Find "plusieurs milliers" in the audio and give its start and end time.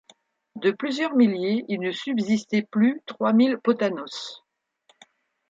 0.71-1.63